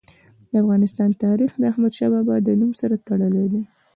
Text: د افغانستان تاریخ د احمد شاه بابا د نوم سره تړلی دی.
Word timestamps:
د 0.51 0.53
افغانستان 0.63 1.09
تاریخ 1.25 1.51
د 1.57 1.61
احمد 1.71 1.91
شاه 1.99 2.11
بابا 2.13 2.35
د 2.43 2.49
نوم 2.59 2.71
سره 2.81 2.95
تړلی 3.07 3.45
دی. 3.53 3.63